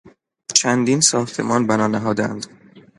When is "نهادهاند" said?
1.87-2.45